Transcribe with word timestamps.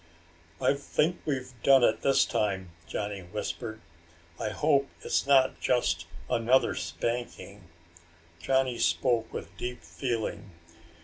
"I 0.59 0.73
think 0.73 1.21
we've 1.27 1.53
done 1.61 1.83
it 1.83 2.01
this 2.01 2.25
time," 2.25 2.71
Johnny 2.87 3.19
whispered. 3.21 3.81
"I 4.39 4.49
hope 4.49 4.89
it's 5.01 5.27
not 5.27 5.59
just 5.59 6.07
another 6.27 6.73
spanking." 6.73 7.65
Johnny 8.41 8.79
spoke 8.79 9.31
with 9.31 9.55
deep 9.57 9.83
feeling. 9.83 10.53